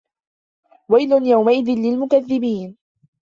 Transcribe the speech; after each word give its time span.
وَيلٌ 0.89 1.11
يَومَئِذٍ 1.25 1.69
لِلمُكَذِّبينَ 1.69 2.77